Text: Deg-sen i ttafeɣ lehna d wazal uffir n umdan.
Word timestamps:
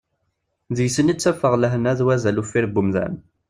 Deg-sen 0.77 1.11
i 1.13 1.15
ttafeɣ 1.15 1.53
lehna 1.57 1.91
d 1.97 1.99
wazal 2.05 2.39
uffir 2.41 2.65
n 2.67 2.77
umdan. 2.79 3.15